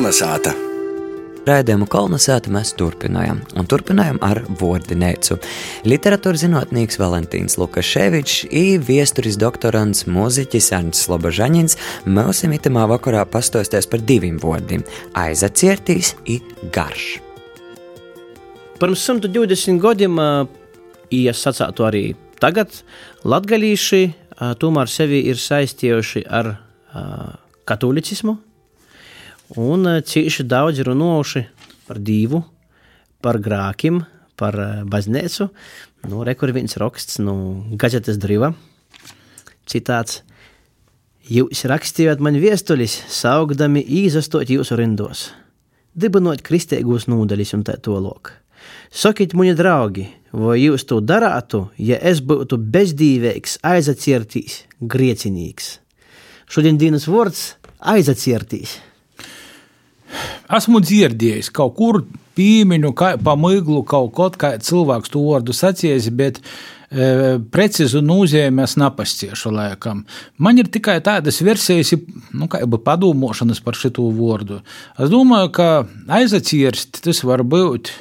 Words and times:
Kolnesāta! 0.00 0.54
Raidījumu 1.44 1.84
kolonizētu 1.92 2.48
mēs 2.54 2.70
turpinājām, 2.80 3.42
un 3.60 3.66
turpinājām 3.68 4.16
ar 4.24 4.38
vārdinēcu. 4.56 5.36
Literatūras 5.84 6.40
zinātnīgs 6.46 6.96
Valentīns 6.96 7.58
Lukaševičs 7.60 8.46
un 8.48 8.62
viesturis 8.80 9.36
doktorants 9.36 10.06
mūziķis 10.08 10.70
Ernsts 10.78 11.04
Slobožaņins 11.04 11.76
mums 12.16 12.40
itamā 12.56 12.86
vakarā 12.94 13.26
pastosties 13.28 13.90
par 13.92 14.00
diviem 14.00 14.40
vārdiem- 14.40 14.88
aizaciertīs 15.26 16.14
un 16.24 16.40
garš. 16.72 17.20
Pirms 18.80 19.04
120 19.04 19.84
gadiem, 19.84 20.16
ja 21.10 21.32
sacātu 21.32 21.84
arī 21.84 22.16
tagad, 22.40 22.72
latgalīši 23.22 24.14
tomēr 24.56 24.88
sevi 24.88 25.26
ir 25.28 25.36
saistījuši 25.36 26.24
ar 26.30 26.56
katolicismu, 27.68 28.38
Un 29.58 29.86
eh, 29.88 30.00
cīši 30.06 30.44
daudz 30.46 30.78
runājuši 30.86 31.44
par 31.88 31.98
divu, 31.98 32.44
par 33.22 33.40
grākiem, 33.42 34.04
par 34.38 34.54
eh, 34.54 34.82
baznīcu. 34.86 35.48
Nu, 36.10 36.22
Rekur 36.24 36.52
viens 36.54 36.76
raksts 36.78 37.18
no 37.18 37.34
nu, 37.34 37.78
gazetes 37.80 38.20
driva. 38.20 38.52
Citāts. 39.66 40.22
Jūs 41.30 41.64
rakstījāt 41.70 42.22
man 42.22 42.38
viestuļus, 42.42 42.94
saugdami 43.10 43.82
īzastot 43.84 44.50
jūsu 44.50 44.78
rindos, 44.78 45.28
dibinot 45.94 46.42
kristīgos 46.42 47.06
nūdeļus 47.10 47.54
un 47.54 47.62
tā 47.68 47.76
tālāk. 47.78 48.32
Sakiet, 48.90 49.36
mani 49.38 49.54
draugi, 49.54 50.08
vai 50.34 50.56
jūs 50.58 50.88
to 50.90 50.98
darātu, 51.04 51.68
ja 51.78 52.00
es 52.02 52.18
būtu 52.24 52.58
bezdīvīgs, 52.58 53.60
aizaciertīs, 53.62 54.64
griecinīgs? 54.80 55.76
Šodien 56.50 56.80
dienas 56.80 57.06
vārds- 57.06 57.54
aizaciertīs 57.94 58.80
esmu 60.56 60.82
dzirdējis 60.84 61.52
kaut 61.54 61.76
kur 61.78 62.02
pīmiņu, 62.38 62.92
kā 62.96 63.14
pamiglu 63.22 63.82
kaut 63.86 64.12
ko, 64.16 64.28
kā 64.30 64.54
cilvēks 64.62 65.12
to 65.12 65.22
vārdu 65.26 65.54
sacījis, 65.56 66.10
bet 66.16 66.40
e, 66.40 67.38
precizu 67.52 68.02
nozīmi 68.04 68.64
es 68.64 68.76
nepasciešu 68.80 69.52
laikam. 69.54 70.04
Man 70.38 70.60
ir 70.62 70.70
tikai 70.72 70.98
tādas 71.04 71.40
versijas, 71.44 71.92
nu, 72.32 72.48
kā 72.50 72.62
jau 72.62 72.80
padomāšanas 72.80 73.62
par 73.64 73.78
šo 73.78 74.10
vārdu. 74.16 74.62
Es 74.98 75.12
domāju, 75.12 75.52
ka 75.58 75.68
aizacirst 76.20 77.02
tas 77.04 77.24
var 77.26 77.44
būt 77.44 77.92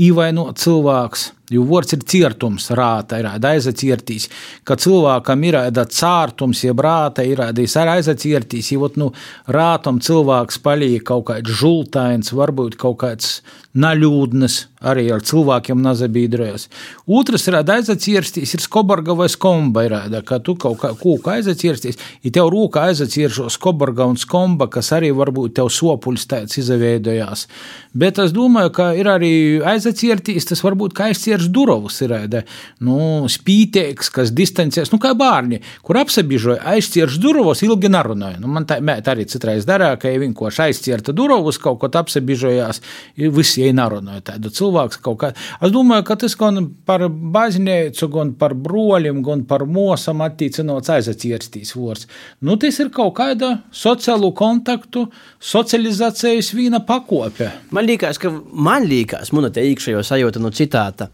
īvainot 0.00 0.60
cilvēks 0.62 1.30
Jo 1.50 1.64
vārds 1.66 1.96
ir 1.96 2.04
cietums, 2.06 2.68
rāta 2.78 3.18
ir 3.18 3.26
aizacirtīs, 3.30 4.28
ka 4.64 4.76
cilvēkam 4.78 5.46
ir 5.48 5.58
cārtums, 5.90 6.62
jeb 6.62 6.82
rāta 6.86 7.24
ir 7.26 7.42
aizacirtīs, 7.42 8.72
jo 8.74 8.90
nu, 9.00 9.10
rātam 9.50 9.98
cilvēks 9.98 10.60
paliek 10.62 11.02
kaut 11.10 11.26
kāds 11.32 11.50
žultains, 11.60 12.30
varbūt 12.36 12.78
kaut 12.78 13.00
kāds 13.02 13.40
naļūdnes, 13.70 14.54
arī 14.90 15.04
ar 15.14 15.22
cilvēkiem 15.22 15.78
nazabīdrojas. 15.84 16.64
Otrs 17.06 17.44
ir 17.46 17.58
aizacirstīs, 17.60 18.54
ir 18.56 18.62
skobarga 18.64 19.14
vai 19.14 19.28
skomba, 19.30 19.84
ir, 19.86 19.94
ka 20.26 20.40
tu 20.42 20.56
kaut 20.58 20.80
kā 20.80 20.90
kūka 20.98 21.36
aizacirstīs, 21.36 21.98
ja 22.24 22.32
tev 22.34 22.50
rūka 22.50 22.88
aizaciršo 22.88 23.46
skobarga 23.52 24.08
un 24.10 24.18
skomba, 24.18 24.66
kas 24.72 24.90
arī 24.96 25.12
varbūt 25.14 25.54
tev 25.60 25.70
sopuļs 25.70 26.26
tāds 26.32 26.58
izveidojās. 26.62 27.46
Bet 27.94 28.18
es 28.22 28.34
domāju, 28.34 28.72
ka 28.74 28.90
ir 28.98 29.10
arī 29.12 29.32
aizacirtīs, 29.62 30.48
tas 30.50 30.64
varbūt 30.66 30.96
kā 30.98 31.10
aizvērš 31.40 31.48
durvis, 31.52 32.00
ir 32.04 32.44
nu, 32.80 33.26
spītīgs, 33.28 34.10
kas 34.12 34.32
distancēs, 34.32 34.90
nu, 34.92 34.98
kā 35.00 35.14
bērni, 35.14 35.60
kur 35.82 35.98
apsabižoja, 36.00 36.60
aizvērš 36.74 37.18
durvis, 37.20 37.62
ilgi 37.62 37.90
nerunāja. 37.90 38.40
Nu, 38.40 38.48
man 38.48 38.66
tā 38.66 38.80
mēt 38.80 39.08
arī 39.08 39.26
citreiz 39.26 39.66
darīja, 39.66 39.98
ka 40.00 40.10
ja 40.10 40.20
vienkārši 40.20 40.62
aizvērta 40.66 41.12
durvis, 41.12 41.58
kaut 41.58 41.80
ko 41.80 41.90
apsabižojās, 41.90 42.80
visi 43.16 43.64
jai 43.64 43.72
nerunāja. 43.72 44.24
Tādu 44.32 44.50
cilvēku 44.50 45.00
kaut 45.02 45.18
kā. 45.20 45.32
Es 45.60 45.72
domāju, 45.72 46.04
ka 46.08 46.16
tas 46.20 46.36
gan 46.36 46.70
par 46.86 47.06
baznīcu, 47.08 48.10
gan 48.12 48.34
par 48.38 48.54
broļiem, 48.54 49.22
gan 49.24 49.44
par 49.48 49.66
mosam 49.66 50.22
attīcinots 50.24 50.92
aizvērstīs 50.92 51.74
vārds. 51.76 52.08
Nu, 52.44 52.58
tas 52.60 52.80
ir 52.80 52.92
kaut 52.94 53.16
kāda 53.18 53.60
sociālu 53.72 54.32
kontaktu, 54.36 55.06
socializācijas 55.40 56.52
vīna 56.56 56.82
pakope. 56.86 57.50
Man 57.74 57.86
liekas, 57.88 58.18
ka 58.20 58.32
man 58.52 58.86
liekas, 58.88 59.32
man 59.36 59.50
te 59.52 59.64
iekšējo 59.70 60.02
sajūta 60.06 60.42
no 60.42 60.50
citāta, 60.54 61.10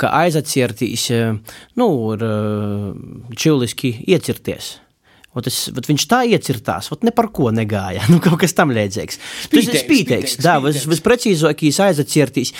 ka 0.00 0.10
aizacirtīs, 0.22 1.08
nu, 1.76 1.88
ir 2.14 2.26
čiliski 3.36 3.92
iecirties. 4.06 4.76
Un 5.36 5.44
tas, 5.44 5.56
viņš 5.68 6.04
tā 6.08 6.22
iecirtās, 6.32 6.88
ne 7.04 7.12
par 7.14 7.28
ko 7.34 7.52
negāja. 7.54 8.04
Nu, 8.16 8.20
kaut 8.22 8.38
kas 8.40 8.54
tam 8.56 8.70
līdzīgs. 8.72 9.18
Tas 9.52 9.66
ir 9.66 9.76
spītīgs. 9.76 10.38
Jā, 10.40 10.54
vis, 10.64 10.86
visprecīzākais 10.88 11.80
aizacirtīs, 11.84 12.52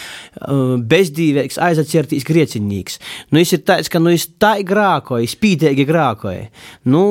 bezdīvīgs, 0.91 1.57
aizacirtīs 1.63 2.27
griecinīgs. 2.29 2.99
Nu, 3.31 3.39
viņš 3.41 3.53
ir 3.57 3.63
tāds, 3.65 3.89
ka 3.93 4.03
nu, 4.03 4.11
viņš 4.13 4.27
tā 4.43 4.51
ir 4.61 4.67
grākoja, 4.69 5.31
spītīgi 5.33 5.87
grākoja. 5.89 6.51
Nu, 6.93 7.05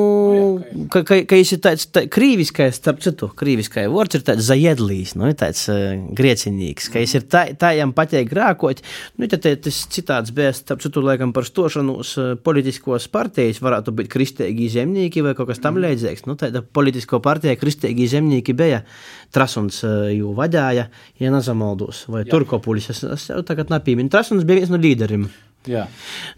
ka, 0.92 1.02
ka, 1.08 1.18
ka 1.26 1.40
viņš 1.40 1.52
ir 1.56 1.62
tāds 1.64 1.88
tā, 1.90 2.04
krīviskais, 2.12 2.78
starp 2.78 3.02
citu, 3.02 3.32
krīviskais 3.34 3.90
vārds 3.90 4.20
ir 4.20 4.26
tāds 4.28 4.46
zajedlīs, 4.46 5.16
nu, 5.18 5.32
tāds 5.38 5.64
uh, 5.72 5.96
griecinīgs, 6.16 6.90
ka 6.92 7.02
viņš 7.02 7.16
ir 7.18 7.26
tā, 7.32 7.42
tā 7.58 7.72
jām 7.80 7.96
patīk 7.96 8.30
grākot. 8.30 8.84
Nu, 9.18 9.26
tad 9.32 9.48
tas 9.64 9.82
citāds 9.90 10.30
bija, 10.36 10.54
starp 10.54 10.84
citu, 10.84 11.02
laikam 11.02 11.34
par 11.34 11.48
stošanos 11.48 12.14
politiskos 12.46 13.08
partijas 13.10 13.58
varētu 13.64 13.96
būt 13.96 14.12
kristīgi 14.12 14.70
zemnieki 14.76 15.24
vai 15.26 15.34
kaut 15.38 15.50
kas 15.50 15.55
kas 15.56 15.64
tam 15.64 15.80
līdzīgs. 15.80 16.26
Nu, 16.28 16.36
tāda 16.36 16.60
politisko 16.60 17.20
partija 17.24 17.56
kristīgi 17.56 18.08
zemnieki 18.12 18.54
bija. 18.56 18.82
Trasuns 19.34 19.80
eh, 19.86 20.12
jau 20.18 20.34
vadīja, 20.36 20.86
ja 21.22 21.32
nezamaldos, 21.32 22.04
vai 22.12 22.26
Turkopulis. 22.28 22.90
Es, 22.92 23.02
es 23.16 23.28
jau 23.32 23.40
tagad 23.46 23.72
nepīminu. 23.72 24.12
Trasuns 24.12 24.44
bija 24.46 24.62
viens 24.62 24.72
no 24.72 24.80
līderiem. 24.80 25.26
Jā. 25.66 25.86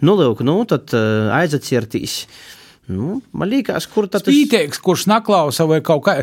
Nu, 0.01 0.15
lūk, 0.17 0.41
nu, 0.47 0.63
tad 0.69 0.95
uh, 0.97 1.29
aizacirtīs. 1.37 2.23
Nu, 2.89 3.19
man 3.37 3.51
liekas, 3.53 3.85
kur 3.93 4.07
tas 4.09 4.23
ir. 4.25 4.33
Spītīgs, 4.33 4.79
kurš 4.81 5.05
naklausa 5.11 5.67
vai 5.69 5.83
kaut 5.85 6.07
kā 6.07 6.15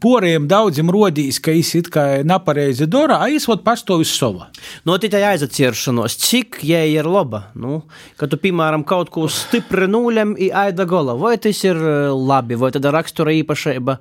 poriem 0.00 0.44
daudziem 0.46 0.92
rodīs, 0.94 1.40
ka 1.42 1.50
viņš 1.54 1.70
it 1.80 1.88
kā 1.94 2.04
nepareizi 2.22 2.86
dara, 2.90 3.16
aizvot 3.26 3.64
pastovis 3.66 4.12
sova. 4.14 4.46
No 4.86 4.94
tikai 5.02 5.24
aizacieršanos, 5.32 6.14
cik 6.22 6.60
jai 6.62 6.86
ir 6.92 7.08
laba. 7.10 7.48
Nu, 7.58 7.80
kad 8.20 8.30
tu, 8.30 8.38
piemēram, 8.38 8.84
kaut 8.86 9.10
ko 9.14 9.26
stipri 9.26 9.88
nulēm, 9.90 10.36
aida 10.54 10.86
gola, 10.86 11.16
vai 11.18 11.34
tas 11.42 11.64
ir 11.66 11.82
e, 11.82 11.96
labi, 12.14 12.60
vai 12.62 12.70
tāda 12.74 12.94
rakstura 12.94 13.34
īpašība, 13.40 13.98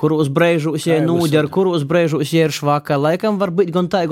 kuros 0.00 0.32
brēžos 0.34 0.88
jai 0.90 0.98
nūģer, 1.06 1.46
kuros 1.54 1.86
brēžos 1.86 2.34
jai 2.34 2.48
ir 2.48 2.56
švaka, 2.58 2.98
laikam 2.98 3.38
var 3.38 3.54
būt 3.54 3.70
gan 3.70 3.86
tā, 3.92 4.02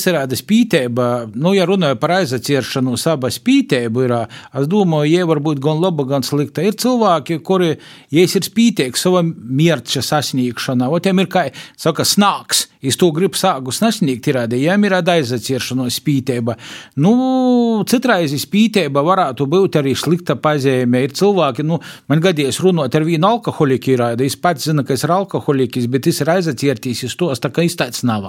tāda 0.00 0.36
spītība, 0.38 1.08
nu, 1.34 1.52
ja 1.56 1.66
runāju 1.68 1.98
par 2.00 2.16
aizacieršanu, 2.18 2.96
saba 3.00 3.30
spītība 3.32 4.06
ir, 4.06 4.14
es 4.60 4.68
domāju, 4.70 5.12
ja 5.12 5.28
var 5.28 5.42
būt 5.44 5.60
gan 5.62 5.82
laba, 5.82 6.06
gan 6.08 6.24
slikta. 6.26 6.64
Ir 6.64 6.78
cilvēki, 6.80 7.40
kuri, 7.44 7.74
ja 8.14 8.24
ir 8.24 8.48
spītīgi 8.48 8.98
sava 8.98 9.22
mierķa 9.26 10.04
sasniegšanā, 10.08 10.88
o 10.88 11.00
tiem 11.02 11.22
ir, 11.22 11.30
kā 11.32 11.48
saka, 11.76 12.06
snāks, 12.08 12.66
es 12.82 12.98
to 12.98 13.08
gribu 13.14 13.38
sākus 13.38 13.78
sasniegt, 13.82 14.26
ir 14.28 14.38
tāda, 14.40 14.58
ja 14.58 14.74
ir 14.76 14.96
aizacieršanos 14.98 15.98
spītība. 16.00 16.56
Nu, 17.02 17.12
citreiz 17.88 18.34
spītība 18.42 19.04
varētu 19.06 19.46
būt 19.50 19.78
arī 19.80 19.94
slikta 19.98 20.36
pazīme. 20.36 21.04
Ir 21.06 21.14
cilvēki, 21.18 21.66
nu, 21.66 21.78
man 22.10 22.22
gadījies 22.24 22.60
runāt 22.64 22.98
ar 22.98 23.06
vienu 23.06 23.30
alkoholiku, 23.30 23.94
ir, 23.94 24.04
es 24.26 24.36
pats 24.36 24.68
zinu, 24.68 24.86
ka 24.86 24.96
es 24.96 25.04
esmu 25.04 25.20
alkoholiķis, 25.20 25.88
bet 25.92 26.10
es 26.10 26.20
ir 26.24 26.34
aizaciertīs, 26.34 27.06
es 27.08 27.16
tos 27.18 27.42
tā 27.42 27.52
kā 27.54 27.64
izteicis 27.66 28.06
nav. 28.08 28.28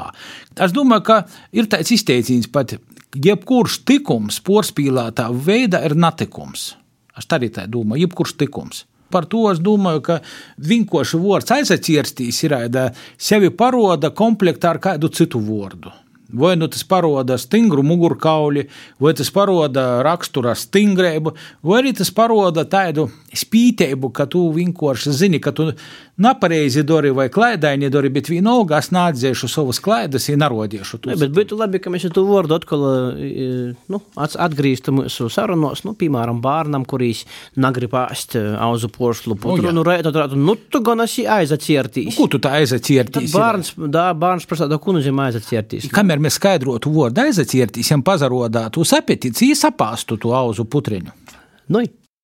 Es 0.55 0.73
domāju, 0.73 1.05
ka 1.09 1.19
ir 1.53 1.67
tāds 1.69 1.91
izteiciens 1.93 2.49
pat, 2.51 2.77
jebkurš 3.13 3.83
tikums 3.87 4.39
porcelānā 4.45 5.29
veidā 5.33 5.83
ir 5.85 5.97
netikums. 5.97 6.73
Es 7.17 7.29
arī 7.29 7.51
tā 7.53 7.67
domāju, 7.69 8.07
jebkurš 8.07 8.37
tikums. 8.41 8.85
Par 9.13 9.27
to 9.29 9.45
es 9.51 9.61
domāju, 9.63 10.01
ka 10.09 10.19
vienkārši 10.69 11.19
vārds 11.21 11.53
aizacierstīs 11.53 12.43
ir 12.47 12.57
sevi 13.17 13.51
paroda 13.53 14.09
komplektā 14.09 14.73
ar 14.73 14.81
kādu 14.81 15.11
citu 15.13 15.41
vārdu. 15.43 15.93
Vai 16.33 16.55
nu 16.57 16.67
tas 16.71 16.83
parāda 16.89 17.37
stingru 17.37 17.83
mugurkauli, 17.85 18.65
vai 19.03 19.13
tas 19.17 19.29
parāda 19.33 20.01
rakstura 20.05 20.55
stingrību, 20.57 21.35
vai 21.63 21.81
arī 21.81 21.93
tas 21.97 22.09
parāda 22.13 22.65
tādu 22.69 23.09
spītību, 23.33 24.09
ka 24.13 24.25
tu 24.29 24.47
vienkārši 24.55 25.13
zini, 25.13 25.41
ka 25.43 25.53
tu 25.55 25.71
nepareizi 26.23 26.83
dari 26.85 27.09
vai 27.09 27.29
klaidaini 27.33 27.89
dari, 27.89 28.11
bet 28.13 28.29
vienalga 28.29 28.77
es 28.81 28.91
neatzīšu 28.93 29.49
savas 29.49 29.79
klaidas, 29.81 30.27
ja 30.29 30.37
nerodīšu 30.37 30.99
to. 31.01 31.15
Bet 31.17 31.33
būtu 31.33 31.57
labi, 31.57 31.81
ka 31.81 31.93
mēs 31.93 32.05
šo 32.05 32.25
vārdu 32.27 32.57
atkal 32.57 32.83
nu, 33.89 34.01
atgrieztu 34.17 34.93
mūsu 34.93 35.29
sarunos, 35.33 35.81
nu, 35.87 35.95
piemēram, 35.97 36.41
bērnam, 36.43 36.85
kurīs 36.89 37.23
negrib 37.57 37.95
āst 37.97 38.37
auzu 38.37 38.91
pošlu 38.93 39.37
nu, 39.61 39.73
nu, 39.73 39.83
rēt, 39.85 40.07
tad, 40.13 40.35
nu, 40.37 40.55
tu 40.69 40.81
gan 40.85 41.03
esi 41.05 41.25
aizaciertīs. 41.29 42.11
Nu, 42.11 42.15
ko 42.17 42.29
tu 42.31 42.39
tā 42.43 42.53
aizaciertīs? 42.59 43.33
Bērns, 43.33 43.73
da, 43.91 44.09
bērns 44.17 44.47
prasa, 44.49 44.69
da, 44.69 44.79
ko 44.81 44.95
nozīmē 44.95 45.29
aizaciertīs? 45.29 45.89
Kamēr 45.93 46.21
mēs 46.23 46.39
skaidrotu 46.39 46.91
vārdu 46.93 47.25
aizaciertīs, 47.27 47.91
jam 47.93 48.03
pazarodātu 48.05 48.85
sapetīts, 48.87 49.43
īsapāstu 49.45 50.17
to 50.21 50.33
auzu 50.35 50.65
putriņu. 50.65 51.13
Nu, 51.73 51.83